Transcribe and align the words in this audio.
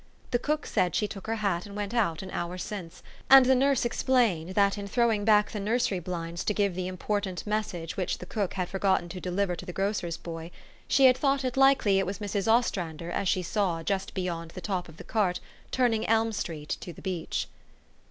The 0.31 0.39
cook 0.39 0.65
said 0.65 0.95
she 0.95 1.07
took 1.07 1.27
her 1.27 1.35
hat 1.35 1.67
and 1.67 1.75
went 1.75 1.93
out 1.93 2.23
an 2.23 2.31
hour 2.31 2.57
since; 2.57 3.03
and 3.29 3.45
the 3.45 3.53
nurse 3.53 3.85
explained, 3.85 4.55
that 4.55 4.75
in 4.75 4.87
throwing 4.87 5.25
back 5.25 5.51
the 5.51 5.59
nursery 5.59 5.99
blinds 5.99 6.43
to 6.45 6.55
give 6.55 6.73
the 6.73 6.87
important 6.87 7.45
mes 7.45 7.67
sage 7.67 7.97
which 7.97 8.17
the 8.17 8.25
cook 8.25 8.55
had 8.55 8.67
forgotten 8.67 9.09
to 9.09 9.19
deliver 9.21 9.55
to 9.55 9.63
the 9.67 9.71
grocer's 9.71 10.17
boy, 10.17 10.49
she 10.87 11.05
had 11.05 11.17
thought 11.19 11.45
it 11.45 11.55
likely 11.55 11.99
it 11.99 12.07
was 12.07 12.17
Mrs. 12.17 12.51
Ostrander 12.51 13.11
as 13.11 13.27
she 13.27 13.43
saw 13.43 13.83
just 13.83 14.15
bej'ond 14.15 14.53
the 14.53 14.59
top 14.59 14.89
of 14.89 14.97
the 14.97 15.03
cart, 15.03 15.39
turning 15.69 16.07
Elm 16.07 16.31
Street 16.31 16.77
to 16.81 16.91
the 16.91 17.03
beach. 17.03 17.47